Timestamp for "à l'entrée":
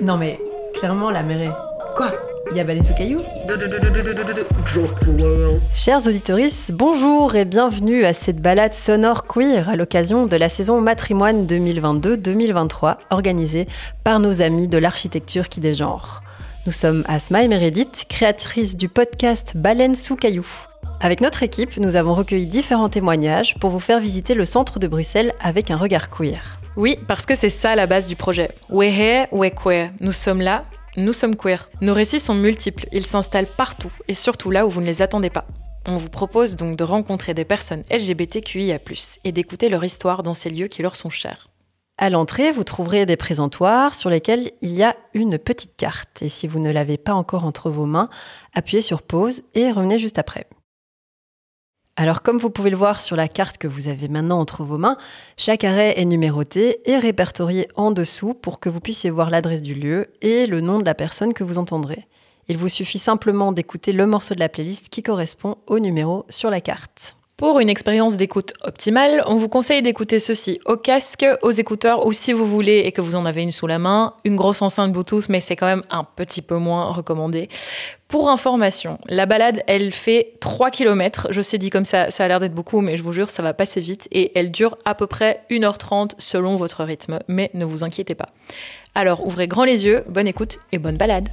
41.96-42.50